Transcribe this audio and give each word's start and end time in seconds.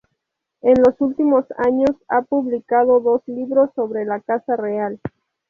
En 0.61 0.73
los 0.83 0.99
últimos 0.99 1.45
años 1.59 1.91
ha 2.07 2.23
publicado 2.23 3.01
dos 3.01 3.21
libros 3.27 3.69
sobre 3.75 4.03
la 4.03 4.19
Casa 4.19 4.55
Real. 4.55 4.99